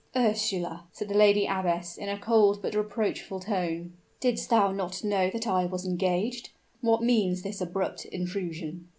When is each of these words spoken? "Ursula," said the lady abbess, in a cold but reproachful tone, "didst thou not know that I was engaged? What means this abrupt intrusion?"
"Ursula," 0.15 0.87
said 0.91 1.09
the 1.09 1.13
lady 1.15 1.45
abbess, 1.45 1.95
in 1.95 2.09
a 2.09 2.17
cold 2.17 2.59
but 2.59 2.73
reproachful 2.73 3.39
tone, 3.41 3.93
"didst 4.19 4.49
thou 4.49 4.71
not 4.71 5.03
know 5.03 5.29
that 5.29 5.45
I 5.45 5.67
was 5.67 5.85
engaged? 5.85 6.49
What 6.79 7.03
means 7.03 7.43
this 7.43 7.61
abrupt 7.61 8.05
intrusion?" 8.05 8.87